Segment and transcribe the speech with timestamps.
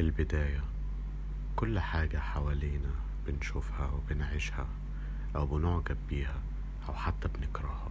[0.00, 0.60] البداية.
[1.56, 2.90] كل حاجة حوالينا
[3.26, 4.66] بنشوفها وبنعيشها
[5.36, 6.40] أو بنعجب بيها
[6.88, 7.90] أو حتى بنكرهها.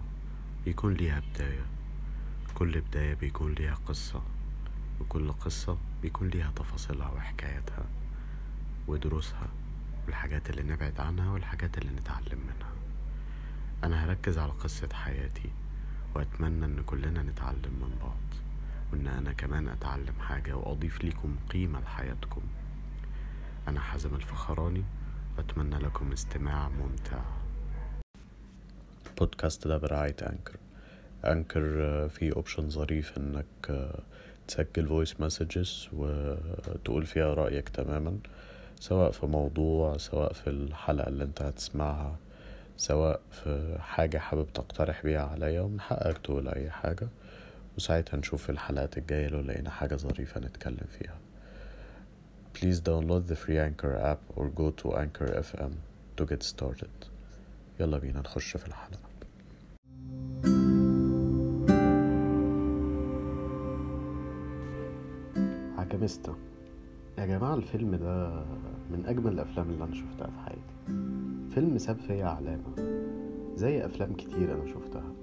[0.66, 1.66] بيكون ليها بداية.
[2.56, 4.22] كل بداية بيكون ليها قصة.
[5.02, 7.86] وكل قصة بيكون ليها تفاصيلها وحكاياتها
[8.88, 9.48] ودروسها
[10.06, 12.72] والحاجات اللي نبعد عنها والحاجات اللي نتعلم منها.
[13.84, 15.50] أنا هركز على قصة حياتي
[16.16, 18.45] وأتمنى إن كلنا نتعلم من بعض.
[18.92, 22.42] وإن أنا كمان أتعلم حاجة وأضيف لكم قيمة لحياتكم.
[23.68, 24.84] أنا حازم الفخراني
[25.38, 27.20] وأتمنى لكم استماع ممتع.
[29.20, 30.56] بودكاست ده برعاية أنكر.
[31.26, 31.62] أنكر
[32.10, 33.46] فيه option ظريف إنك
[34.48, 38.18] تسجل voice messages وتقول فيها رأيك تماما
[38.80, 42.16] سواء في موضوع سواء في الحلقة اللي أنت هتسمعها
[42.78, 47.08] سواء في حاجة حابب تقترح بيها عليا ومن حقك تقول أي حاجة.
[47.78, 51.18] وساعتها نشوف الحلقات الجاية لو لقينا حاجة ظريفة نتكلم فيها.
[52.58, 55.74] Please download the free Anchor app or go to Anchor FM
[56.18, 57.08] to get started.
[57.80, 59.00] يلا بينا نخش في الحلقة.
[65.78, 66.36] عجمستا
[67.18, 68.44] يا جماعة الفيلم ده
[68.92, 70.76] من أجمل الأفلام اللي أنا شفتها في حياتي.
[71.54, 72.76] فيلم ساب فيا علامة
[73.56, 75.14] زي أفلام كتير أنا شفتها.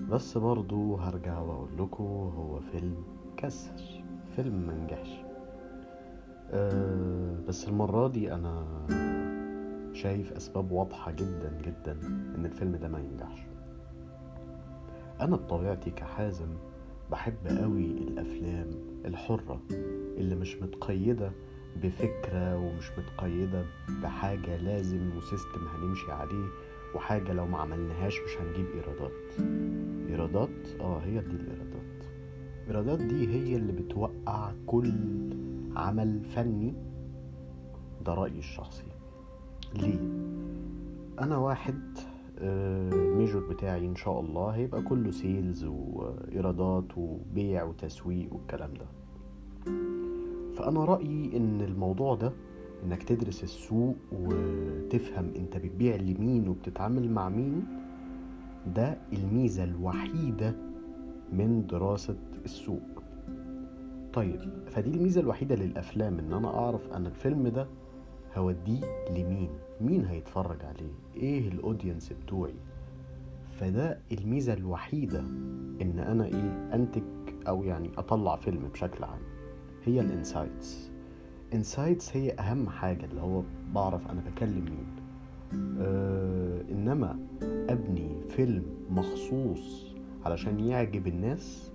[0.00, 2.96] بس برضو هرجع وأقول لكم هو فيلم
[3.36, 4.02] كسر
[4.36, 5.10] فيلم منجحش
[6.50, 8.66] أه بس المرة دي أنا
[9.92, 11.92] شايف أسباب واضحة جدا جدا
[12.36, 13.40] إن الفيلم ده ما ينجحش.
[15.20, 16.48] أنا بطبيعتي كحازم
[17.10, 18.70] بحب قوي الأفلام
[19.04, 19.60] الحرة
[20.16, 21.32] اللي مش متقيدة
[21.82, 23.64] بفكرة ومش متقيدة
[24.02, 26.46] بحاجة لازم و system هنمشي عليه
[26.94, 29.12] وحاجة لو ما عملناهاش مش هنجيب إيرادات.
[30.08, 32.04] إيرادات آه هي دي الإيرادات.
[32.66, 34.92] الإيرادات دي هي اللي بتوقع كل
[35.76, 36.74] عمل فني.
[38.06, 38.84] ده رأيي الشخصي.
[39.74, 39.98] ليه؟
[41.20, 41.80] أنا واحد
[42.38, 48.86] ال major بتاعي إن شاء الله هيبقى كله sales وإيرادات وبيع وتسويق والكلام ده.
[50.54, 52.32] فأنا رأيي إن الموضوع ده
[52.86, 57.64] إنك تدرس السوق وتفهم أنت بتبيع لمين وبتتعامل مع مين
[58.76, 60.54] ده الميزة الوحيدة
[61.32, 63.02] من دراسة السوق.
[64.12, 67.66] طيب فدي الميزة الوحيدة للأفلام إن أنا أعرف أن الفيلم ده
[68.36, 68.80] هوديه
[69.10, 72.54] لمين؟ مين هيتفرج عليه؟ إيه الاودينس بتوعي؟
[73.60, 75.20] فده الميزة الوحيدة
[75.82, 77.02] إن أنا إيه أنتج
[77.48, 79.20] أو يعني أطلع فيلم بشكل عام.
[79.84, 80.90] هي ال insights.
[81.54, 83.42] insights هي أهم حاجة اللي هو
[83.74, 84.86] بعرف أنا بكلم مين.
[85.80, 87.18] آه إنما
[87.70, 91.72] أبني فيلم مخصوص علشان يعجب الناس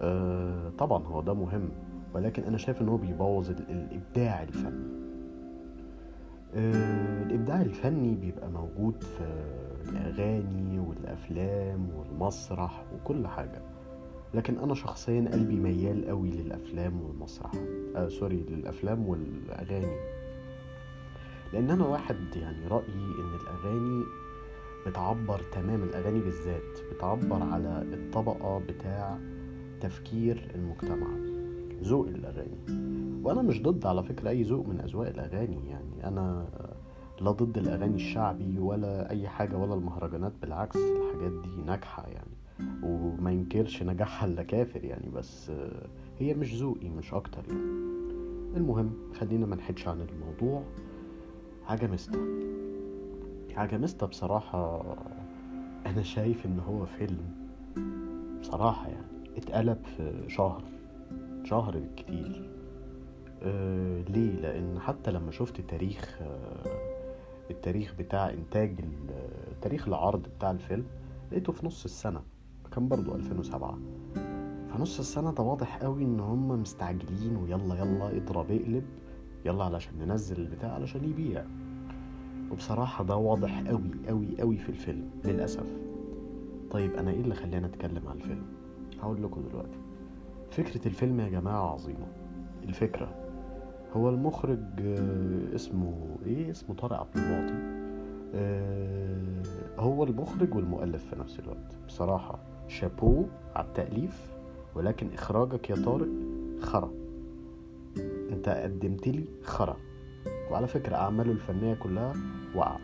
[0.00, 1.68] آه طبعا هو ده مهم
[2.14, 4.86] ولكن أنا شايف إن هو بيبوظ الإبداع الفني.
[6.54, 9.24] آه الإبداع الفني بيبقى موجود في
[9.88, 13.62] الأغاني والأفلام والمسرح وكل حاجة.
[14.34, 17.50] لكن أنا شخصيا قلبي ميال قوي للأفلام والمسرح
[17.96, 19.96] آه سوري للأفلام والأغاني.
[21.52, 22.84] لأن أنا واحد يعني رأيي
[23.18, 24.04] إن الأغاني
[24.86, 29.18] بتعبر تمام الأغاني بالذات بتعبر على الطبقة بتاع
[29.80, 31.06] تفكير المجتمع
[31.82, 32.58] ذوق الأغاني.
[33.24, 36.46] وأنا مش ضد على فكرة أي ذوق من أذواق الأغاني يعني أنا
[37.20, 42.30] لا ضد الأغاني الشعبي ولا أي حاجة ولا المهرجانات بالعكس الحاجات دي ناجحة يعني.
[42.82, 45.50] وما ينكرش نجاحها الا كافر يعني بس
[46.18, 47.86] هي مش ذوقي مش أكتر يعني.
[48.56, 50.62] المهم خلينا ما نحدش عن الموضوع.
[51.68, 52.18] عجمستا.
[53.56, 54.82] عجمستا بصراحة
[55.86, 57.24] أنا شايف إن هو فيلم
[58.40, 59.06] بصراحة يعني
[59.36, 60.64] اتقلب في شهر
[61.44, 62.50] شهر بالكتير
[63.42, 66.96] آه ليه؟ لأن حتى لما شفت تاريخ آه
[67.50, 68.84] التاريخ بتاع إنتاج
[69.62, 70.84] تاريخ العرض بتاع الفيلم
[71.32, 72.22] لقيته في نص السنة.
[72.76, 73.78] كان برضو 2007
[74.68, 78.84] فنص السنة ده واضح قوي إن هم مستعجلين ويلا يلا اضرب اقلب
[79.44, 81.44] يلا علشان ننزل البتاع علشان يبيع.
[82.52, 85.66] وبصراحة ده واضح قوي قوي قوي في الفيلم للأسف.
[86.70, 88.46] طيب أنا إيه اللي خلاني أتكلم عن الفيلم؟
[89.02, 89.78] هقول لكم دلوقتي.
[90.50, 92.06] فكرة الفيلم يا جماعة عظيمة.
[92.62, 93.08] الفكرة
[93.96, 94.60] هو المخرج
[95.54, 97.86] اسمه إيه؟ اسمه طارق عبد المعطي.
[99.78, 101.72] هو المخرج والمؤلف في نفس الوقت.
[101.86, 103.24] بصراحة شابو
[103.54, 104.36] على التأليف
[104.74, 106.08] ولكن إخراجك يا طارق
[106.60, 106.90] خرا.
[108.30, 109.76] أنت قدمت لي خرا.
[110.50, 112.12] وعلى فكرة أعماله الفنية كلها
[112.54, 112.76] وقع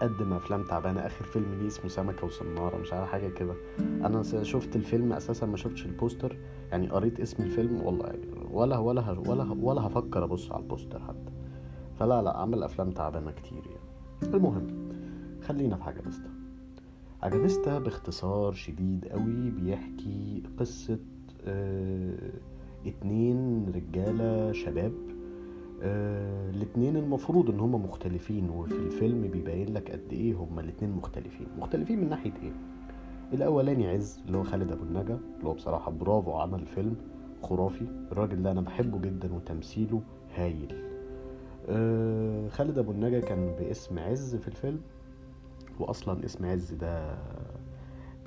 [0.00, 3.54] قدم أفلام تعبانة آخر فيلم ليه اسمه سمكة وصناره مش عارف حاجة كده.
[3.78, 6.36] أنا شفت الفيلم أساسا ما شفتش البوستر.
[6.70, 8.12] يعني قريت اسم الفيلم والله
[8.50, 11.32] ولا ولا ولا ولا هفكر أبص على البوستر حتى.
[11.98, 14.34] فلا لا عمل أفلام تعبانة كتير يعني.
[14.34, 14.88] المهم
[15.42, 16.30] خلينا في حاجة بستا
[17.22, 20.98] عجبستا باختصار شديد قوي بيحكي قصة
[21.46, 22.30] آه
[22.86, 24.92] اتنين رجالة شباب
[25.82, 31.46] آه الاتنين المفروض إن هما مختلفين وفي الفيلم بيبين لك قد إيه هما الاتنين مختلفين.
[31.58, 32.52] مختلفين من ناحية إيه؟
[33.32, 36.96] الأولاني عز اللي هو خالد أبو النجا اللي هو بصراحة برافو عمل فيلم
[37.42, 37.86] خرافي.
[38.12, 40.02] الراجل ده أنا بحبه جدا وتمثيله
[40.34, 40.74] هايل.
[41.68, 44.80] آه خالد أبو النجا كان باسم عز في الفيلم.
[45.80, 47.18] واصلا اسم عز ده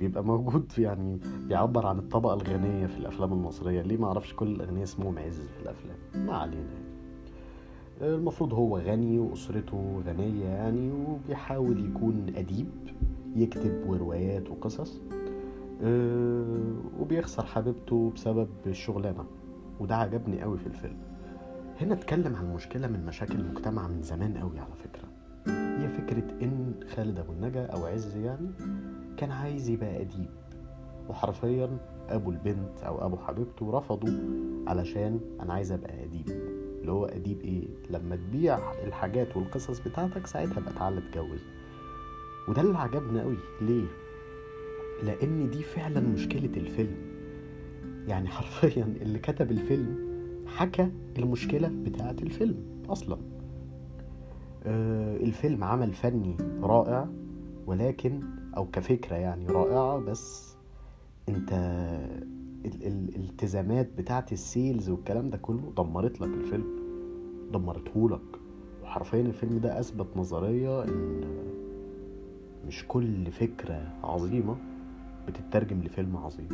[0.00, 1.18] بيبقى موجود يعني
[1.48, 3.82] بيعبر عن الطبقة الغنية في الأفلام المصرية.
[3.82, 5.96] ليه ما أعرفش كل الأغنياء اسمهم عز في الأفلام؟
[6.26, 6.84] ما علينا.
[8.02, 12.68] المفروض هو غني وأسرته غنية يعني وبيحاول يكون أديب
[13.36, 15.00] يكتب وروايات وقصص
[17.00, 19.24] وبيخسر حبيبته بسبب الشغلانة
[19.80, 20.96] وده عجبني قوي في الفيلم.
[21.80, 25.08] هنا اتكلم عن مشكلة من مشاكل المجتمع من زمان قوي على فكرة.
[25.78, 26.63] هي فكرة إن
[26.96, 28.50] خالد أبو النجا أو عز يعني
[29.16, 30.30] كان عايز يبقى أديب.
[31.08, 34.10] وحرفيا أبو البنت أو أبو حبيبته رفضوا
[34.66, 36.28] علشان أنا عايز أبقى أديب.
[36.80, 41.40] اللي هو أديب إيه؟ لما تبيع الحاجات والقصص بتاعتك ساعتها بقى تعالى اتجوز.
[42.48, 43.86] وده اللي عجبنا قوي ليه؟
[45.02, 46.96] لأن دي فعلا مشكلة الفيلم.
[48.08, 50.14] يعني حرفيا اللي كتب الفيلم
[50.46, 52.56] حكى المشكلة بتاعة الفيلم
[52.88, 53.18] أصلا.
[54.66, 57.08] الفيلم عمل فني رائع
[57.66, 58.20] ولكن
[58.56, 60.56] أو كفكرة يعني رائعة بس
[61.28, 61.52] أنت
[62.64, 66.66] الالتزامات بتاعت السيلز والكلام ده كله دمرت لك الفيلم
[67.52, 68.40] دمرته لك.
[68.82, 71.20] وحرفيا الفيلم ده أثبت نظرية إن
[72.66, 74.56] مش كل فكرة عظيمة
[75.28, 76.48] بتترجم لفيلم عظيم.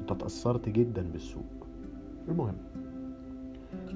[0.00, 1.66] أنت اتاثرت جدا بالسوق.
[2.28, 2.56] المهم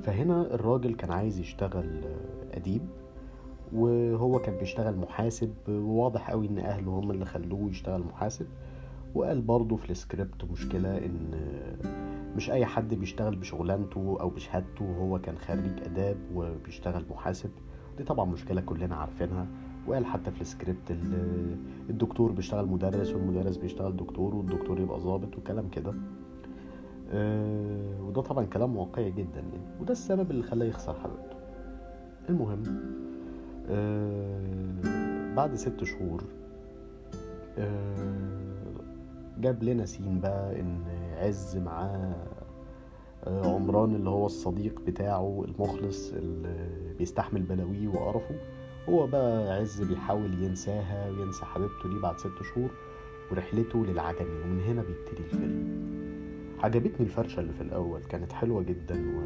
[0.03, 2.01] فهنا الراجل كان عايز يشتغل
[2.53, 2.83] أديب.
[3.73, 8.47] وهو كان بيشتغل محاسب وواضح قوي إن أهله هم اللي خلوه يشتغل محاسب.
[9.15, 11.31] وقال برضه في السكريبت مشكلة إن
[12.37, 17.51] مش أي حد بيشتغل بشغلانته أو بشهادته وهو كان خريج آداب وبيشتغل محاسب.
[17.99, 19.47] دي طبعا مشكلة كلنا عارفينها.
[19.87, 20.91] وقال حتى في السكريبت
[21.91, 25.95] الدكتور بيشتغل مدرس والمدرس بيشتغل دكتور والدكتور يبقى ظابط وكلام كده.
[27.13, 29.81] أه وده طبعا كلام واقعي جدا يعني.
[29.81, 31.37] وده السبب اللي خلاه يخسر حبيبته
[32.29, 32.63] المهم
[35.37, 36.23] بعد ست شهور
[37.59, 38.29] أه
[39.39, 40.81] جاب لنا سين بقى إن
[41.17, 42.15] عز معاه
[43.25, 46.69] أه عمران اللي هو الصديق بتاعه المخلص اللي
[46.99, 48.35] بيستحمل بلاويه وقرفه.
[48.89, 52.71] هو بقى عز بيحاول ينساها وينسى حبيبته دي بعد ست شهور
[53.31, 55.89] ورحلته للعجمي ومن هنا بيبتدي الفيلم
[56.63, 59.21] عجبتني الفرشة اللي في الأول كانت حلوة جدا و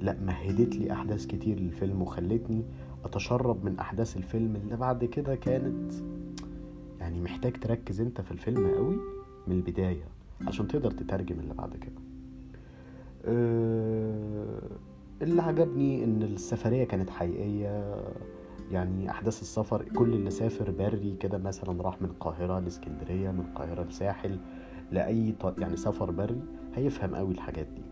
[0.00, 2.64] لا مهدت لي أحداث كتير للفيلم وخلتني
[3.04, 5.92] أتشرب من أحداث الفيلم اللي بعد كده كانت
[7.00, 8.96] يعني محتاج تركز أنت في الفيلم قوي
[9.46, 10.04] من البداية
[10.46, 12.00] عشان تقدر تترجم اللي بعد كده.
[13.24, 14.58] أه
[15.22, 17.94] اللي عجبني إن السفرية كانت حقيقية
[18.70, 23.82] يعني أحداث السفر كل اللي سافر بري كده مثلا راح من القاهرة لإسكندرية من القاهرة
[23.84, 24.38] لساحل
[24.92, 25.58] لأي ط...
[25.58, 26.40] يعني سفر بري
[26.74, 27.82] هيفهم قوي الحاجات دي.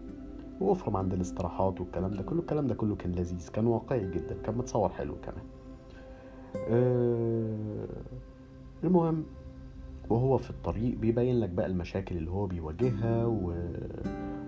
[0.60, 2.40] وافهم عند الاستراحات والكلام ده كله.
[2.40, 5.44] الكلام ده كله كان لذيذ كان واقعي جدا كان متصور حلو كمان.
[6.56, 7.86] أه...
[8.84, 9.24] المهم
[10.10, 13.52] وهو في الطريق بيبين لك بقى المشاكل اللي هو بيواجهها و...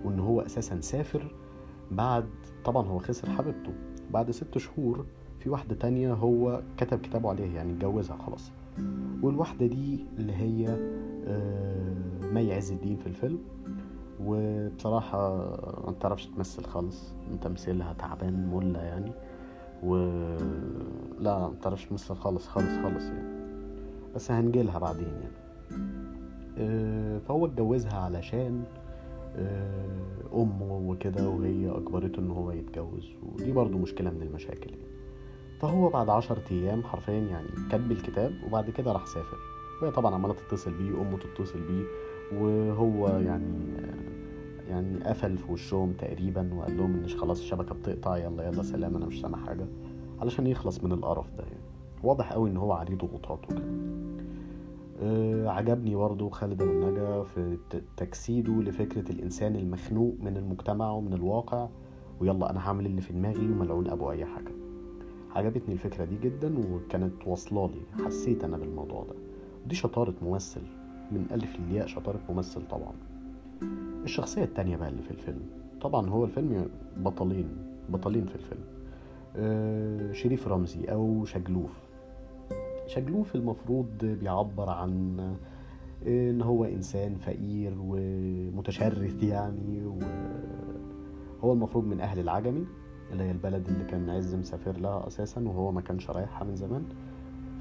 [0.05, 1.35] وإن هو أساسا سافر
[1.91, 2.25] بعد
[2.65, 3.71] طبعا هو خسر حبيبته.
[4.11, 5.05] بعد ست شهور
[5.39, 8.51] في واحدة تانية هو كتب كتابه عليها يعني اتجوزها خلاص.
[9.23, 10.77] والواحدة دي اللي هي
[12.33, 13.39] مي عز الدين في الفيلم.
[14.23, 15.37] وبصراحة
[15.87, 17.13] ما تعرفش تمثل خالص.
[17.41, 19.11] تمثيلها تعبان ملة يعني.
[19.83, 19.95] و
[21.19, 23.39] لا ما تعرفش تمثل خالص خالص خالص يعني.
[24.15, 25.39] بس هنجيلها بعدين يعني.
[27.19, 28.63] فهو اتجوزها علشان
[30.33, 33.09] أمه وكده وهي أجبرته إن هو يتجوز.
[33.23, 34.89] ودي برضو مشكلة من المشاكل يعني.
[35.59, 39.37] فهو بعد عشر أيام حرفيا يعني كتب الكتاب وبعد كده راح سافر.
[39.81, 41.83] وهي طبعا عمالة تتصل بيه وأمه تتصل بيه.
[42.37, 43.53] وهو يعني
[44.69, 49.05] يعني قفل في وشهم تقريبا وقال لهم إن خلاص الشبكة بتقطع يلا يلا سلام أنا
[49.05, 49.65] مش سامع حاجة
[50.21, 51.59] علشان يخلص من القرف ده يعني.
[52.03, 53.63] واضح قوي إن هو عليه ضغوطات وكده
[55.01, 57.57] أه عجبني برضه خالد أبو النجا في
[57.97, 61.69] تجسيده لفكرة الإنسان المخنوق من المجتمع ومن الواقع
[62.19, 64.51] ويلا أنا هعمل اللي في دماغي وملعون أبو أي حاجة.
[65.35, 69.15] عجبتني الفكرة دي جدا وكانت واصلة لي حسيت أنا بالموضوع ده.
[69.67, 70.61] دي شطارة ممثل
[71.11, 72.93] من ألف للياء شطارة ممثل طبعا.
[74.03, 75.41] الشخصية التانية بقى اللي في الفيلم.
[75.81, 77.47] طبعا هو الفيلم بطلين
[77.89, 78.63] بطلين في الفيلم.
[79.35, 81.71] آه شريف رمزي أو شجلوف.
[82.87, 85.19] شجلوف المفروض بيعبر عن
[86.07, 89.85] إن هو إنسان فقير ومتشرد يعني
[91.41, 92.65] وهو المفروض من أهل العجمي
[93.11, 96.83] اللي هي البلد اللي كان عز مسافر لها أساسا وهو ما كانش رايحها من زمان.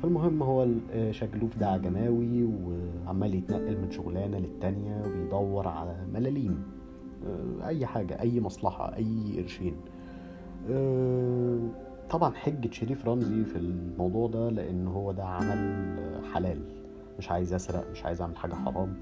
[0.02, 0.66] فالمهم هو
[1.10, 6.62] شجلوف ده عجماوي وعمال يتنقل من شغلانة للتانية وبيدور على ملاليم.
[7.64, 9.74] أي حاجة أي مصلحة أي قرشين.
[12.10, 15.94] طبعا حجة شريف رمزي في الموضوع ده لأن هو ده عمل
[16.32, 16.60] حلال.
[17.18, 18.94] مش عايز أسرق مش عايز أعمل حاجة حرام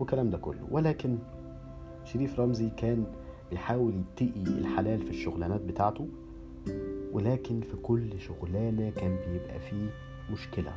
[0.00, 0.66] والكلام ده كله.
[0.70, 1.18] ولكن
[2.04, 3.04] شريف رمزي كان
[3.50, 6.08] بيحاول يتقي الحلال في الشغلانات بتاعته
[7.12, 9.90] ولكن في كل شغلانة كان بيبقى فيه
[10.32, 10.72] مشكلة.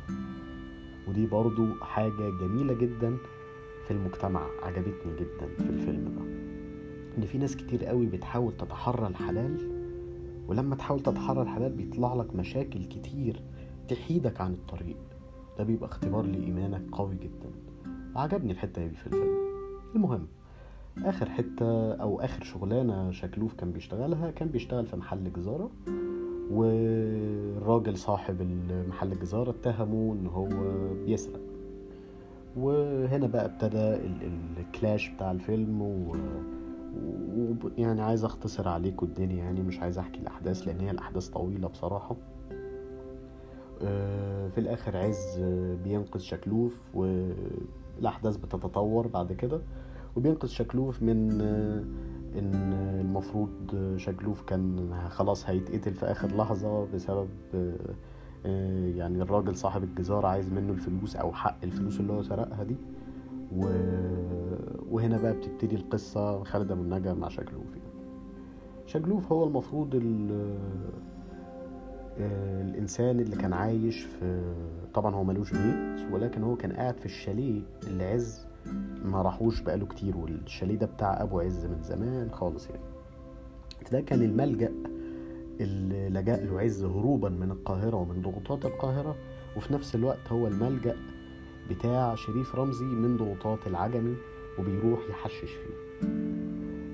[1.08, 3.16] ودي برضو حاجة جميلة جدا
[3.86, 6.48] في المجتمع عجبتني جدا في الفيلم ده.
[7.18, 9.78] إن في ناس كتير قوي بتحاول تتحرى الحلال
[10.48, 13.42] ولما تحاول تتحرى الحلال بيطلع لك مشاكل كتير
[13.88, 14.96] تحيدك عن الطريق.
[15.58, 17.50] ده بيبقى اختبار لإيمانك قوي جدا.
[18.16, 19.36] عجبني الحتة دي في الفيلم.
[19.94, 20.26] المهم
[21.04, 25.70] آخر حتة أو آخر شغلانة شكلوف كان بيشتغلها كان بيشتغل في محل جزارة.
[26.50, 30.48] والراجل صاحب المحل الجزارة اتهمه إن هو
[31.06, 31.40] بيسرق.
[32.56, 33.98] وهنا بقى ابتدى
[34.60, 36.16] الكلاش بتاع الفيلم و...
[37.78, 42.16] ويعني عايز اختصر عليكم الدنيا يعني مش عايز احكي الاحداث لأن هي الاحداث طويلة بصراحة.
[44.50, 45.40] في الآخر عز
[45.84, 49.60] بينقذ شكلوف والاحداث بتتطور بعد كده.
[50.16, 51.28] وبينقذ شكلوف من
[52.38, 53.50] إن المفروض
[53.96, 57.28] شجلوف كان خلاص هيتقتل في آخر لحظة بسبب
[58.96, 62.76] يعني الراجل صاحب الجزارة عايز منه الفلوس أو حق الفلوس اللي هو سرقها دي
[63.56, 63.64] و...
[64.90, 67.88] وهنا بقى بتبتدي القصة خالد ابو النجا مع شجلوف يعني.
[68.86, 70.54] شجلوف هو المفروض ال...
[72.60, 74.52] الإنسان اللي كان عايش في
[74.94, 78.46] طبعا هو ملوش بيت ولكن هو كان قاعد في الشاليه اللي عز
[79.04, 82.82] ما راحوش بقاله كتير والشاليه ده بتاع أبو عز من زمان خالص يعني.
[83.92, 84.72] ده كان الملجأ
[85.60, 89.16] اللي لجأ له عز هروبا من القاهرة ومن ضغوطات القاهرة
[89.56, 90.96] وفي نفس الوقت هو الملجأ
[91.70, 94.16] بتاع شريف رمزي من ضغوطات العجمي
[94.58, 96.06] وبيروح يحشش فيه.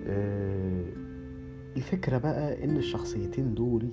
[0.07, 0.85] آه
[1.77, 3.89] الفكرة بقى إن الشخصيتين دول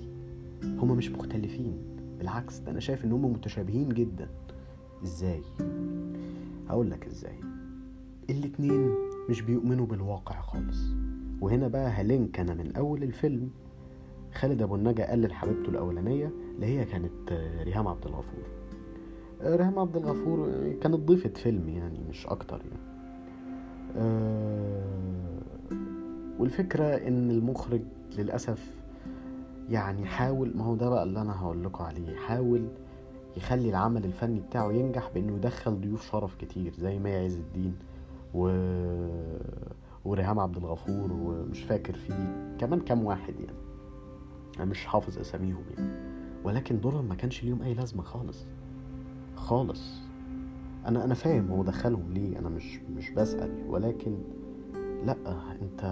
[0.64, 1.78] هما مش مختلفين.
[2.18, 4.28] بالعكس ده أنا شايف إن هما متشابهين جدا.
[5.02, 5.42] إزاي؟
[6.68, 7.38] هقول لك إزاي.
[8.38, 8.94] الاتنين
[9.30, 10.78] مش بيؤمنوا بالواقع خالص.
[11.40, 13.50] وهنا بقى هلينك أنا من أول الفيلم.
[14.34, 18.44] خالد أبو النجا قال لحبيبته الأولانية اللي هي كانت ريهام عبد الغفور.
[19.42, 20.48] ريهام عبد الغفور
[20.82, 22.92] كانت ضيفة فيلم يعني مش أكتر يعني.
[26.38, 27.80] والفكرة إن المخرج
[28.18, 28.74] للأسف
[29.70, 32.68] يعني حاول ما هو ده بقى اللي أنا هقول لكم عليه حاول
[33.36, 37.74] يخلي العمل الفني بتاعه ينجح بإنه يدخل ضيوف شرف كتير زي مي عز الدين.
[38.34, 38.48] و...
[40.04, 43.58] وريهام عبد الغفور ومش فاكر فيه كمان كام واحد يعني.
[44.56, 46.12] أنا مش حافظ أساميهم يعني.
[46.44, 48.46] ولكن دورهم ما كانش ليهم أي لازمة خالص.
[49.36, 50.00] خالص.
[50.86, 53.64] أنا أنا فاهم هو دخلهم ليه أنا مش مش بسأل.
[53.68, 54.18] ولكن
[55.04, 55.16] لأ
[55.62, 55.82] أنت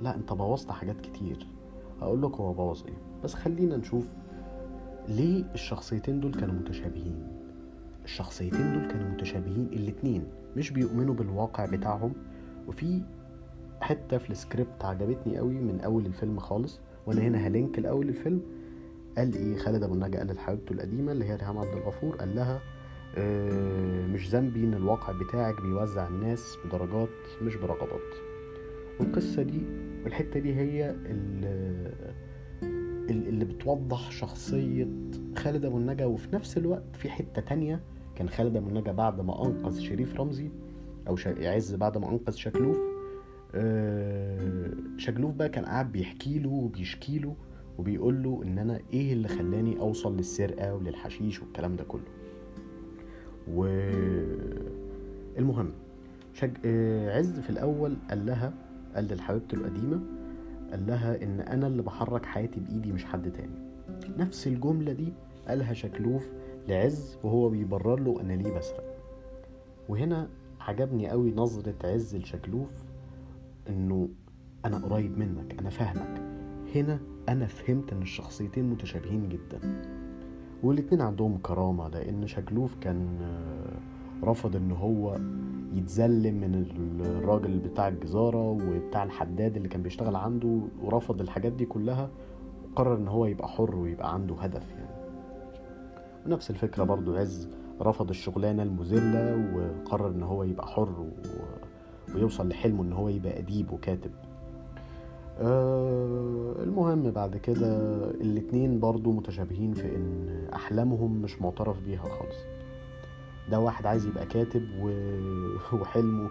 [0.00, 1.46] لأ أنت بوظت حاجات كتير.
[2.00, 2.98] هقول لك هو بوظ إيه.
[3.24, 4.08] بس خلينا نشوف
[5.08, 7.28] ليه الشخصيتين دول كانوا متشابهين.
[8.04, 10.24] الشخصيتين دول كانوا متشابهين الاتنين.
[10.56, 12.12] مش بيؤمنوا بالواقع بتاعهم.
[12.68, 13.02] وفي
[13.80, 18.42] حتة في السكريبت عجبتني قوي من أول الفيلم خالص وأنا هنا هلينك الأول الفيلم.
[19.18, 22.60] قال إيه؟ خالد أبو النجا قال لحبيبته القديمة اللي هي ريهام عبد الغفور قال لها
[23.16, 27.08] آه مش ذنبي إن الواقع بتاعك بيوزع الناس بدرجات
[27.42, 28.14] مش برغبات.
[29.00, 29.62] والقصة دي
[30.04, 30.96] والحتة دي هي
[33.10, 34.88] اللي بتوضح شخصية
[35.38, 36.04] خالد أبو النجا.
[36.06, 37.80] وفي نفس الوقت في حتة تانية
[38.16, 40.50] كان خالد أبو النجا بعد ما أنقذ شريف رمزي
[41.08, 42.78] أو عز بعد ما أنقذ شكلوف
[44.98, 47.34] شكلوف بقى كان قاعد بيحكي له وبيشكي له
[47.78, 52.02] وبيقول له إن أنا إيه اللي خلاني أوصل للسرقة وللحشيش والكلام ده كله.
[53.54, 53.64] و
[55.38, 55.70] المهم
[56.34, 56.50] شج...
[57.08, 58.52] عز في الأول قال لها
[58.94, 60.00] قال لحبيبته القديمة
[60.70, 63.54] قال لها إن أنا اللي بحرك حياتي بإيدي مش حد تاني.
[64.18, 65.12] نفس الجملة دي
[65.48, 66.28] قالها شكلوف
[66.68, 68.84] لعز وهو بيبرر له أنا ليه بسرق.
[69.88, 70.28] وهنا
[70.60, 72.84] عجبني قوي نظرة عز لشكلوف
[73.68, 74.08] إنه
[74.64, 76.22] أنا قريب منك أنا فاهمك.
[76.74, 79.60] هنا أنا فهمت إن الشخصيتين متشابهين جدا.
[80.62, 83.18] والاتنين عندهم كرامة لأن شكلوف كان
[84.22, 85.18] رفض إن هو
[85.72, 86.66] يتزلم من
[87.06, 92.10] الراجل بتاع الجزارة وبتاع الحداد اللي كان بيشتغل عنده ورفض الحاجات دي كلها
[92.72, 94.83] وقرر إن هو يبقى حر ويبقى عنده هدف يعني.
[96.26, 97.48] ونفس الفكرة برضو عز
[97.80, 101.08] رفض الشغلانة المذلة وقرر إن هو يبقى حر و...
[102.14, 104.10] ويوصل لحلمه إن هو يبقى أديب وكاتب.
[105.40, 107.76] أه المهم بعد كده
[108.10, 112.36] الاتنين برضو متشابهين في إن أحلامهم مش معترف بيها خالص.
[113.50, 114.90] ده واحد عايز يبقى كاتب و...
[115.80, 116.30] وحلمه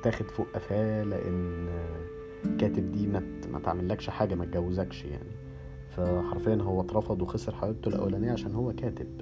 [0.00, 1.68] اتاخد فوق قفاه لأن
[2.58, 3.06] كاتب دي
[3.52, 5.43] ما تعملكش حاجة ما تجوزكش يعني.
[5.96, 9.20] فحرفيا هو اترفض وخسر حبيبته الأولانية عشان هو كاتب.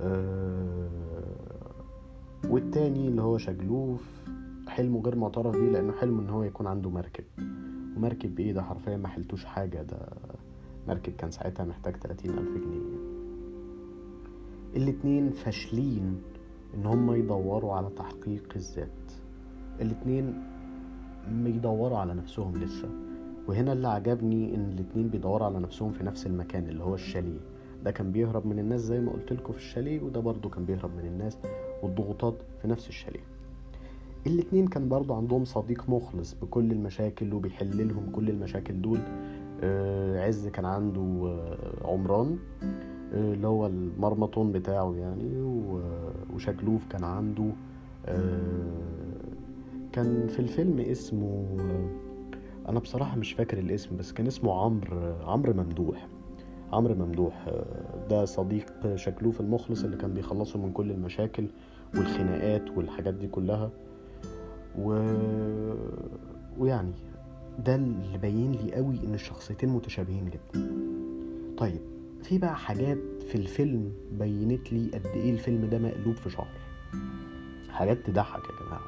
[0.00, 0.88] أه...
[2.48, 4.22] والتاني اللي هو شجلوف
[4.68, 7.24] حلمه غير معترف بيه لأنه حلمه إن هو يكون عنده مركب.
[7.96, 9.82] ومركب إيه؟ ده حرفيا ما حلتوش حاجة.
[9.82, 10.08] ده
[10.88, 12.98] مركب كان ساعتها محتاج 30 ألف جنيه.
[14.76, 16.22] الاتنين فاشلين
[16.74, 19.12] إن هم يدوروا على تحقيق الذات.
[19.80, 20.42] الاتنين
[21.28, 22.88] بيدوروا على نفسهم لسه.
[23.48, 27.38] وهنا اللي عجبني إن الاتنين بيدوروا على نفسهم في نفس المكان اللي هو الشاليه.
[27.84, 30.90] ده كان بيهرب من الناس زي ما قلت لكم في الشاليه وده برضو كان بيهرب
[30.96, 31.38] من الناس
[31.82, 33.20] والضغوطات في نفس الشاليه.
[34.26, 38.98] الاتنين كان برضو عندهم صديق مخلص بكل المشاكل وبيحل لهم كل المشاكل دول.
[39.62, 42.38] آه عز كان عنده آه عمران
[43.14, 45.40] آه اللي هو المرمطون بتاعه يعني
[46.34, 47.50] وشكلوف كان عنده.
[49.92, 51.44] كان في الفيلم اسمه
[52.68, 56.08] أنا بصراحة مش فاكر الاسم بس كان اسمه عمرو عمرو ممدوح.
[56.72, 57.48] عمرو ممدوح
[58.10, 61.46] ده صديق شكلوف المخلص اللي كان بيخلصه من كل المشاكل
[61.94, 63.70] والخناقات والحاجات دي كلها.
[64.78, 64.92] و...
[66.58, 66.92] ويعني
[67.58, 70.66] ده اللي باين لي قوي إن الشخصيتين متشابهين جدا.
[71.58, 71.80] طيب
[72.22, 72.98] في بقى حاجات
[73.28, 76.48] في الفيلم بينت لي قد إيه الفيلم ده مقلوب في شهر
[77.70, 78.82] حاجات تضحك يا جماعة.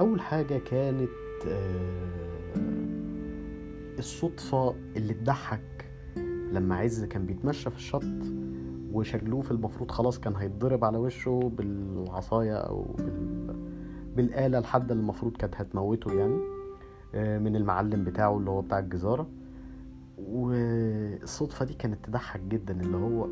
[0.00, 1.08] أول حاجة كانت
[3.98, 5.90] الصدفة اللي تضحك
[6.52, 8.02] لما عز كان بيتمشى في الشط
[8.92, 13.54] وشجلوف المفروض خلاص كان هيتضرب على وشه بالعصاية أو بال...
[14.16, 16.38] بالآلة لحد اللي المفروض كانت هتموته يعني
[17.38, 19.26] من المعلم بتاعه اللي هو بتاع الجزارة.
[20.18, 23.28] والصدفة دي كانت تضحك جدا اللي هو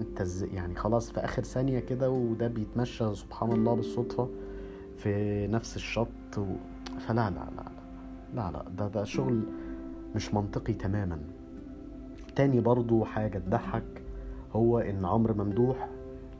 [0.00, 4.28] أنت إزاي؟ يعني خلاص في آخر ثانية كده وده بيتمشى سبحان الله بالصدفة
[4.96, 6.44] في نفس الشط و...
[6.98, 7.85] فلا لا لا لا.
[8.36, 9.40] لا لا ده ده شغل
[10.14, 11.18] مش منطقي تماما.
[12.36, 14.02] تاني برضو حاجة تضحك
[14.52, 15.88] هو إن عمرو ممدوح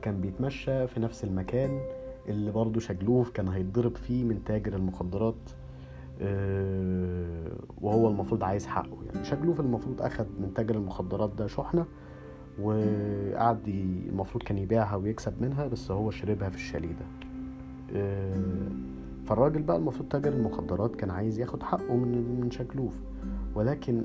[0.01, 1.79] كان بيتمشى في نفس المكان
[2.27, 5.35] اللي برضه شجلوف كان هيتضرب فيه من تاجر المخدرات
[6.21, 8.97] أه وهو المفروض عايز حقه.
[9.13, 11.85] يعني شجلوف المفروض أخد من تاجر المخدرات ده شحنة
[12.61, 17.05] وقعد المفروض كان يبيعها ويكسب منها بس هو شربها في الشاليه ده.
[17.95, 18.35] أه
[19.27, 22.93] فالراجل بقى المفروض تاجر المخدرات كان عايز ياخد حقه من من شجلوف
[23.55, 24.03] ولكن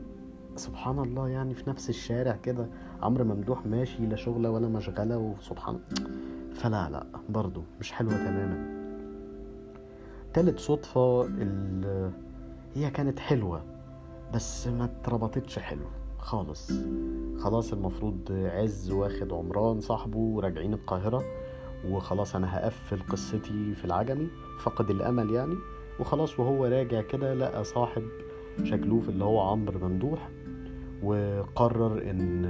[0.57, 2.67] سبحان الله يعني في نفس الشارع كده
[3.03, 5.79] عمرو ممدوح ماشي لا شغله ولا مشغلة وسبحان
[6.55, 8.83] فلا لا برضو مش حلوة تماما.
[10.35, 11.23] تالت صدفة
[12.75, 13.63] هي كانت حلوة
[14.35, 15.85] بس ما اتربطتش حلو
[16.19, 16.73] خالص.
[17.39, 21.23] خلاص المفروض عز واخد عمران صاحبه وراجعين القاهرة.
[21.89, 24.29] وخلاص أنا هقفل قصتي في العجمي
[24.63, 25.55] فقد الأمل يعني
[26.01, 28.03] وخلاص وهو راجع كده لقى صاحب
[28.65, 30.29] شكلوف اللي هو عمرو ممدوح
[31.03, 32.45] وقرر إن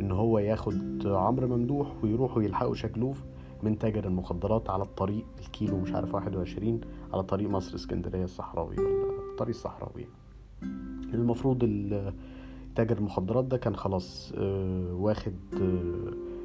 [0.00, 3.24] إن هو ياخد عمرو ممدوح ويروحوا يلحقوا شكلوف
[3.62, 6.80] من تاجر المخدرات على الطريق الكيلو مش عارف واحد وعشرين
[7.12, 10.06] على طريق مصر اسكندرية الصحراوي ولا الطريق الصحراوي.
[11.14, 11.58] المفروض
[12.74, 14.32] تاجر المخدرات ده كان خلاص
[14.92, 15.34] واخد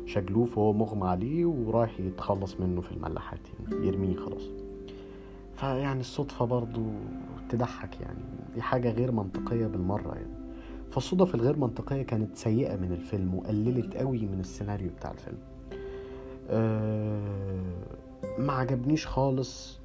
[0.06, 3.40] شجلوف وهو مغمى عليه ورايح يتخلص منه في الملاحات
[3.70, 4.44] يعني يرميه خلاص.
[5.56, 6.82] فيعني الصدفة برضو
[7.50, 8.20] تضحك يعني
[8.56, 10.44] دي حاجة غير منطقية بالمرة يعني.
[10.92, 15.38] فالصدف الغير منطقية كانت سيئة من الفيلم وقللت قوي من السيناريو بتاع الفيلم.
[16.50, 17.74] أه
[18.38, 19.80] ما عجبنيش خالص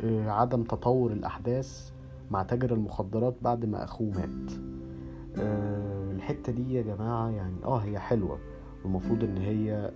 [0.00, 1.90] أه عدم تطور الأحداث
[2.30, 4.52] مع تاجر المخدرات بعد ما أخوه مات.
[5.38, 8.38] أه الحتة دي يا جماعة يعني آه هي حلوة.
[8.86, 9.90] والمفروض إن هي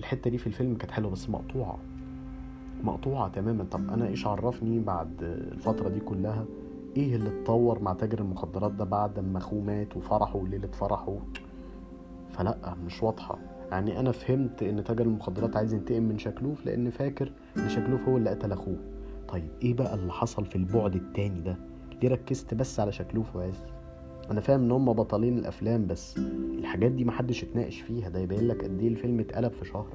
[0.00, 1.78] الحتة دي في الفيلم كانت حلوة بس مقطوعة.
[2.84, 3.64] مقطوعة تماما.
[3.64, 6.44] طب أنا إيش عرفني بعد الفترة دي كلها؟
[6.96, 11.16] إيه اللي اتطور مع تاجر المخدرات ده بعد ما أخوه مات وفرحه وليلة فرحه؟
[12.30, 13.38] فلا مش واضحة.
[13.70, 18.16] يعني أنا فهمت إن تاجر المخدرات عايز ينتقم من شكلوف لأن فاكر إن شكلوف هو
[18.16, 18.76] اللي قتل أخوه.
[19.28, 21.56] طيب إيه بقى اللي حصل في البعد التاني ده؟
[22.02, 23.62] ليه ركزت بس على شكلوف وعز
[24.30, 26.18] أنا فاهم إن هم بطلين الأفلام بس
[26.58, 28.08] الحاجات دي محدش اتناقش فيها.
[28.08, 29.86] ده يبين لك قد إيه الفيلم اتقلب في شهر.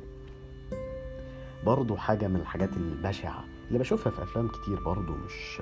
[1.66, 5.62] برضو حاجة من الحاجات البشعة اللي بشوفها في أفلام كتير برضو مش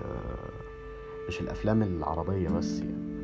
[1.27, 3.19] مش الأفلام العربية بس يعني.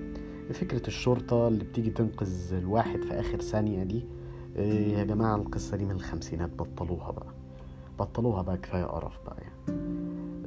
[0.53, 4.05] فكرة الشرطة اللي بتيجي تنقذ الواحد في آخر ثانية دي
[4.55, 7.33] إيه يا جماعة القصة دي من الخمسينات بطلوها بقى.
[7.99, 9.79] بطلوها بقى كفاية قرف بقى يعني.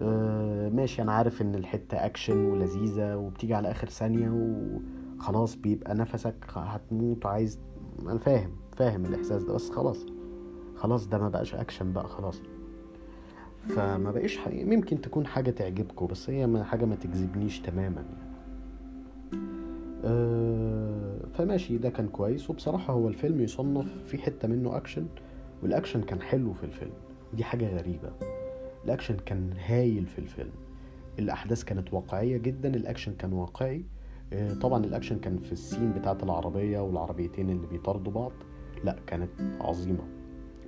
[0.03, 4.31] أه ماشي أنا عارف إن الحتة أكشن ولذيذة وبتيجي على آخر ثانية
[5.19, 7.59] وخلاص بيبقى نفسك هتموت وعايز
[8.03, 10.07] أنا فاهم فاهم الإحساس ده بس خلاص
[10.77, 12.43] خلاص ده ما بقاش أكشن بقى خلاص.
[13.69, 18.29] فما بقيش ممكن تكون حاجة تعجبكم بس هي حاجة ما تجذبنيش تماما يعني.
[20.05, 22.51] أه فماشي ده كان كويس.
[22.51, 25.07] وبصراحة هو الفيلم يصنف في حتة منه أكشن
[25.63, 26.93] والأكشن كان حلو في الفيلم.
[27.35, 28.13] دي حاجة غريبة.
[28.85, 30.53] الأكشن كان هايل في الفيلم.
[31.19, 33.85] الأحداث كانت واقعية جدا الأكشن كان واقعي.
[34.33, 38.33] أه طبعا الأكشن كان في ال scene بتاعة العربية والعربيتين اللي بيطاردوا بعض.
[38.85, 40.05] لا كانت عظيمة.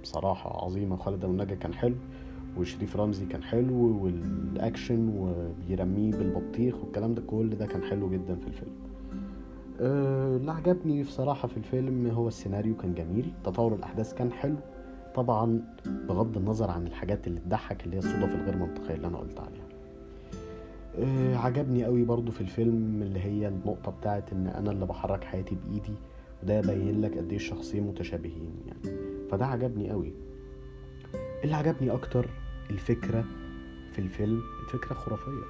[0.03, 0.97] بصراحة عظيمة.
[0.97, 1.97] خالد النجا كان حلو
[2.59, 8.47] وشريف رمزي كان حلو والأكشن وبيرميه بالبطيخ والكلام ده كل ده كان حلو جدا في
[8.47, 8.73] الفيلم.
[9.81, 13.33] أه اللي عجبني بصراحة في الفيلم هو السيناريو كان جميل.
[13.45, 14.57] تطور الأحداث كان حلو.
[15.15, 15.61] طبعا
[16.09, 19.65] بغض النظر عن الحاجات اللي تضحك اللي هي الصدف الغير منطقية اللي أنا قلت عليها.
[20.99, 25.55] أه عجبني قوي برضو في الفيلم اللي هي النقطة بتاعت إن أنا اللي بحرك حياتي
[25.67, 25.95] بإيدي
[26.43, 28.97] وده يبين لك قد إيه الشخصين متشابهين يعني.
[29.31, 30.13] فده عجبني قوي.
[31.45, 32.27] اللي عجبني أكتر
[32.71, 33.25] الفكرة
[33.93, 35.45] في الفيلم الفكرة خرافية.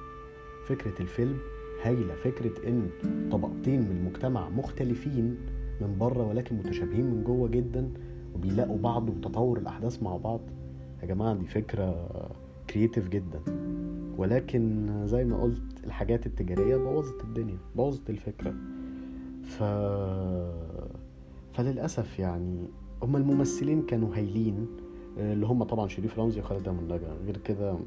[0.67, 1.37] فكرة الفيلم
[1.83, 2.15] هايلة.
[2.15, 2.89] فكرة إن
[3.31, 5.37] طبقتين من المجتمع مختلفين
[5.81, 7.89] من بره ولكن متشابهين من جوه جدا
[8.35, 10.41] وبيلاقوا بعض وتطور الأحداث مع بعض.
[11.01, 12.09] يا جماعة دي فكرة
[12.69, 13.39] creative جدا.
[14.17, 18.53] ولكن زي ما قلت الحاجات التجارية بوظت الدنيا بوظت الفكرة.
[19.43, 19.63] ف...
[21.53, 22.67] فللأسف يعني
[23.03, 24.67] هما الممثلين كانوا هايلين
[25.17, 27.77] اللي هم طبعا شريف رمزي وخالد أبو النجا غير كده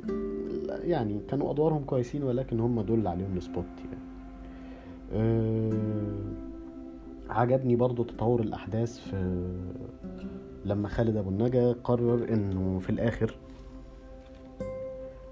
[0.69, 4.05] يعني كانوا أدوارهم كويسين ولكن هم دول عليهم السبوت يعني.
[5.13, 6.34] أه
[7.31, 9.45] عجبني برضو تطور الأحداث في
[10.65, 13.37] لما خالد أبو النجا قرر إنه في الآخر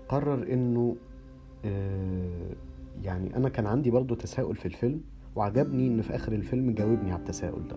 [0.08, 0.96] قرر إنه
[1.64, 2.50] أه
[3.02, 5.00] يعني أنا كان عندي برضو تساؤل في الفيلم
[5.36, 7.76] وعجبني إن في آخر الفيلم جاوبني على التساؤل ده.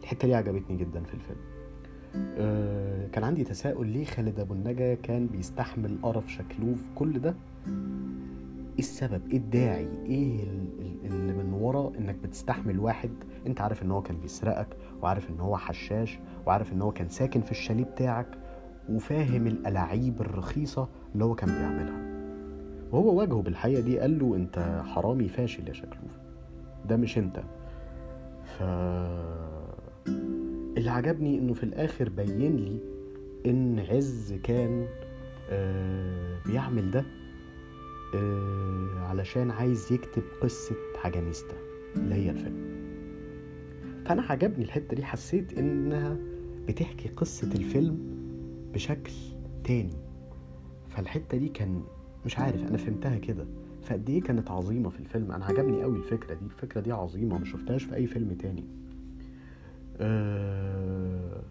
[0.00, 1.38] الحتة دي عجبتني جدا في الفيلم.
[2.38, 7.34] أه كان عندي تساؤل ليه خالد أبو النجا كان بيستحمل قرف شكلوف كل ده؟
[7.68, 10.44] إيه السبب؟ إيه الداعي؟ إيه
[11.04, 13.10] اللي من ورا إنك بتستحمل واحد
[13.46, 14.68] انت عارف ان هو كان بيسرقك
[15.02, 18.26] وعارف ان هو حشاش وعارف ان هو كان ساكن في الشاليه بتاعك
[18.88, 22.10] وفاهم الألاعيب الرخيصة اللي هو كان بيعملها.
[22.92, 26.10] وهو واجهه بالحقيقة دي قال له انت حرامي فاشل يا شكلوف.
[26.88, 27.42] ده مش انت.
[28.44, 28.62] ف
[30.76, 32.78] اللي عجبني انه في الآخر بين لي
[33.46, 34.86] ان عز كان
[35.50, 37.04] آه بيعمل ده
[38.14, 41.56] آه علشان عايز يكتب قصة حاجاميستا
[41.96, 42.69] اللي هي الفيلم.
[44.10, 46.16] فأنا عجبني الحتة دي حسيت إنها
[46.68, 47.98] بتحكي قصة الفيلم
[48.74, 49.12] بشكل
[49.64, 49.96] تاني.
[50.88, 51.82] فالحتة دي كان
[52.26, 53.46] مش عارف أنا فهمتها كده.
[53.82, 56.44] فقد إيه كانت عظيمة في الفيلم؟ أنا عجبني قوي الفكرة دي.
[56.44, 58.64] الفكرة دي عظيمة ما شفتهاش في أي فيلم تاني.
[60.00, 61.42] أه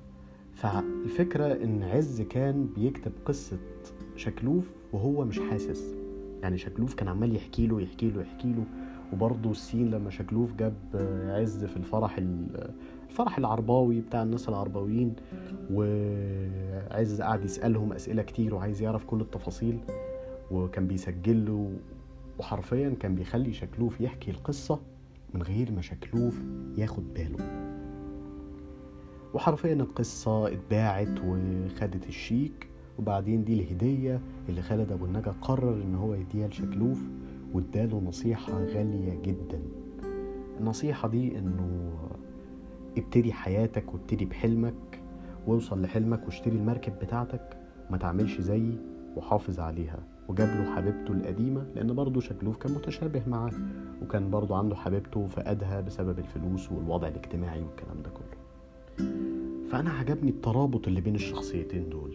[0.54, 3.58] فالفكرة إن عز كان بيكتب قصة
[4.16, 5.96] شكلوف وهو مش حاسس.
[6.42, 8.64] يعني شكلوف كان عمال يحكي له يحكي له يحكي له.
[9.14, 10.74] وبرضه السين لما شكلوف جاب
[11.30, 12.20] عز في الفرح
[13.10, 15.14] الفرح العرباوي بتاع الناس العرباويين
[15.74, 19.78] وعز قعد يسألهم أسئلة كتير وعايز يعرف كل التفاصيل
[20.52, 21.72] وكان بيسجل له
[22.40, 24.80] وحرفيا كان بيخلي شكلوف يحكي القصة
[25.34, 26.42] من غير ما شكلوف
[26.78, 27.38] ياخد باله.
[29.34, 32.68] وحرفيا القصة اتباعت وخدت الشيك
[33.00, 34.20] وبعدين دي الهدية
[34.50, 37.02] اللي خالد أبو النجا قرر إن هو يديها لشكلوف
[37.54, 39.62] واداله نصيحة غالية جدا.
[40.60, 41.92] النصيحة دي إنه
[42.98, 45.02] ابتدي حياتك وابتدي بحلمك
[45.48, 47.58] وأوصل لحلمك واشتري المركب بتاعتك
[47.90, 48.78] ما تعملش زيي
[49.16, 50.00] وحافظ عليها.
[50.30, 53.52] وجاب له حبيبته القديمة لأن برضه شكلوف كان متشابه معاه
[54.02, 58.40] وكان برضه عنده حبيبته فقدها بسبب الفلوس والوضع الاجتماعي والكلام ده كله.
[59.72, 62.12] فأنا عجبني الترابط اللي بين الشخصيتين دول.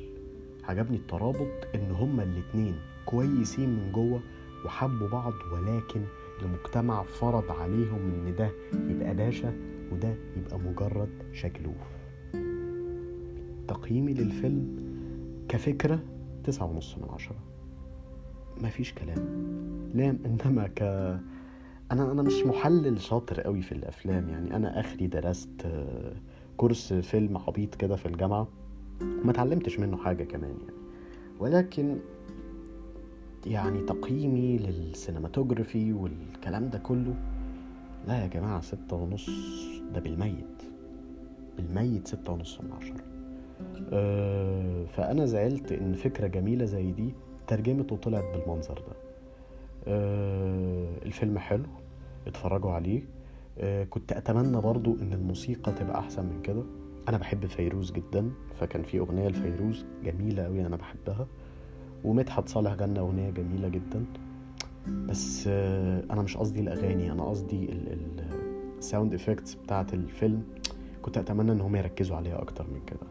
[0.64, 2.75] عجبني الترابط إن هما الاتنين
[3.07, 4.20] كويسين من جوه
[4.64, 6.00] وحبوا بعض ولكن
[6.42, 8.50] المجتمع فرض عليهم إن ده
[8.88, 9.53] يبقى باشا
[9.92, 11.77] وده يبقى مجرد شكلوف.
[13.68, 14.77] تقييمي للفيلم
[15.48, 16.00] كفكرة
[16.44, 17.37] تسعة ونص من عشرة.
[18.61, 19.18] مفيش كلام.
[19.94, 20.83] لا إنما ك
[21.92, 24.29] أنا أنا مش محلل شاطر قوي في الأفلام.
[24.29, 25.66] يعني أنا آخري درست
[26.57, 28.48] كورس فيلم عبيط كده في الجامعة
[29.03, 30.77] وما اتعلمتش منه حاجة كمان يعني.
[31.40, 31.98] ولكن
[33.46, 37.14] يعني تقييمي للسينماتوجرافي والكلام ده كله.
[38.09, 39.30] لا يا جماعة ستة ونص
[39.94, 40.62] ده بالميت.
[41.57, 43.04] بالميت ستة ونص من عشرة.
[43.92, 47.14] أه فأنا زعلت إن فكرة جميلة زي دي
[47.46, 48.96] ترجمت وطلعت بالمنظر ده.
[49.87, 51.66] أه الفيلم حلو
[52.26, 53.02] اتفرجوا عليه.
[53.59, 56.62] أه كنت أتمنى برضو إن الموسيقى تبقى أحسن من كده.
[57.09, 58.30] أنا بحب فيروز جدا
[58.61, 61.26] فكان في أغنية لفيروز جميلة أوي أنا بحبها.
[62.04, 64.04] ومدحت صالح غنى أغنية جميلة جدا.
[64.88, 65.46] بس
[66.10, 67.68] أنا مش قصدي الأغاني أنا قصدي
[68.78, 70.42] ال sound effects بتاعت الفيلم.
[71.02, 73.06] كنت أتمنى إن هم يركزوا عليها أكتر من كده.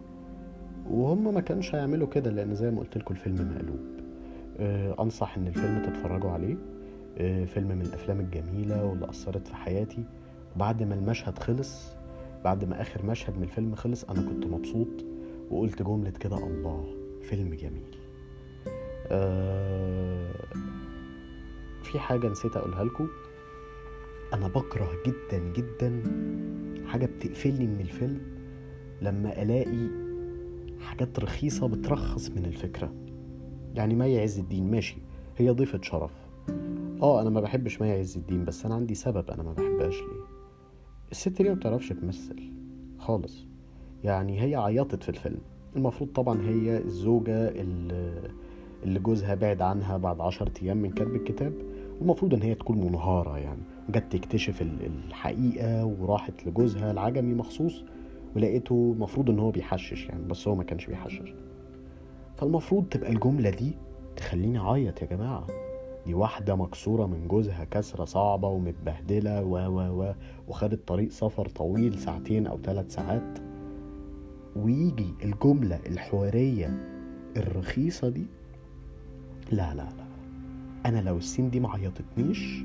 [0.90, 3.80] وهم ما كانش هيعملوا كده لأن زي ما قلت لكم الفيلم مقلوب.
[5.00, 6.56] أنصح إن الفيلم تتفرجوا عليه.
[7.46, 10.04] فيلم من الأفلام الجميلة واللي أثرت في حياتي.
[10.56, 11.96] وبعد ما المشهد خلص
[12.44, 15.06] بعد ما آخر مشهد من الفيلم خلص أنا كنت مبسوط
[15.52, 16.86] وقلت جملة كده الله
[17.22, 17.96] فيلم جميل.
[17.96, 18.03] أه
[21.84, 23.08] في حاجة نسيت أقولها لكم.
[24.34, 26.04] أنا بكره جدا جدا
[26.88, 28.22] حاجة بتقفلني من الفيلم
[29.02, 29.88] لما ألاقي
[30.80, 32.94] حاجات رخيصة بترخص من الفكرة.
[33.76, 34.98] يعني مي عز الدين ماشي
[35.38, 36.12] هي ضيفة شرف.
[37.02, 40.24] آه أنا ما بحبش مي عز الدين بس أنا عندي سبب أنا ما بحبهاش ليه؟
[41.12, 42.52] الست دي ما بتعرفش تمثل
[43.00, 43.46] خالص.
[44.04, 45.42] يعني هي عيطت في الفيلم.
[45.76, 48.32] المفروض طبعا هي الزوجة اللي
[48.86, 51.54] جوزها بعد عنها بعد عشر أيام من كتب الكتاب
[52.00, 53.62] والمفروض إن هي تكون منهارة يعني.
[53.90, 57.84] جت تكتشف الحقيقة وراحت لجوزها العجمي مخصوص
[58.36, 61.34] ولقيته المفروض إن هو بيحشش يعني بس هو ما كانش بيحشش.
[62.36, 63.72] فالمفروض تبقى الجملة دي
[64.16, 65.48] تخليني أعيط يا جماعة.
[66.06, 70.14] دي واحدة مكسورة من جوزها كسرة صعبة ومتبهدلة و و و
[70.48, 73.40] وخدت طريق سفر طويل ساعتين أو ثلاث ساعات.
[74.56, 76.78] ويجي الجملة الحوارية
[77.38, 78.26] الرخيصة دي
[79.54, 80.06] لا لا لا.
[80.86, 82.64] أنا لو السين دي معيطتنيش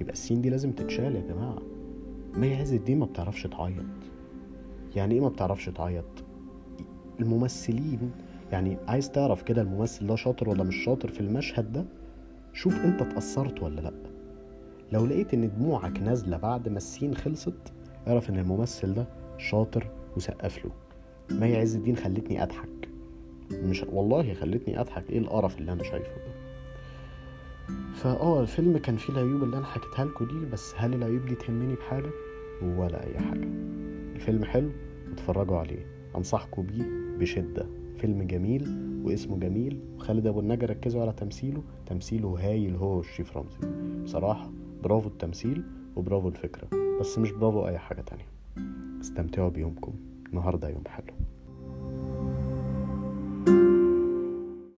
[0.00, 1.58] يبقى السين دي لازم تتشال يا جماعة.
[2.36, 3.84] مي عز الدين ما بتعرفش تعيط.
[4.96, 6.04] يعني إيه ما بتعرفش تعيط؟
[7.20, 8.10] الممثلين
[8.52, 11.84] يعني عايز تعرف كده الممثل ده شاطر ولا مش شاطر في المشهد ده؟
[12.52, 13.92] شوف أنت اتأثرت ولا لأ.
[14.92, 17.72] لو لقيت إن دموعك نازلة بعد ما السين خلصت
[18.08, 19.06] اعرف إن الممثل ده
[19.38, 20.70] شاطر وسقف له.
[21.40, 22.83] مي عز الدين خلتني أضحك؟
[23.62, 25.10] مش والله خلتني اضحك.
[25.10, 26.34] إيه القرف اللي أنا شايفه ده؟
[27.94, 31.74] فآه الفيلم كان فيه العيوب اللي أنا حكيتها لكم دي بس هل العيوب دي تهمني
[31.74, 32.10] بحاجة؟
[32.62, 33.48] ولا أي حاجة.
[34.14, 34.70] الفيلم حلو
[35.12, 35.86] اتفرجوا عليه.
[36.16, 36.84] أنصحكم بيه
[37.18, 37.66] بشدة.
[37.98, 38.68] فيلم جميل
[39.04, 39.80] واسمه جميل.
[39.96, 41.62] وخالد أبو النجا ركزوا على تمثيله.
[41.86, 43.58] تمثيله هايل هو الشيف رمزي
[44.04, 44.50] بصراحة
[44.82, 45.64] برافو التمثيل
[45.96, 46.68] وبرافو الفكرة
[47.00, 48.26] بس مش برافو أي حاجة تانية.
[49.00, 49.92] استمتعوا بيومكم.
[50.28, 51.14] النهارده يوم حلو.